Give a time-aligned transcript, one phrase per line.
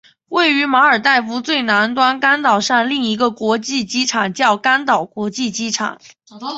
[0.29, 5.99] 位于马尔代夫最南端甘岛上另一个国际机场叫甘岛国际机场。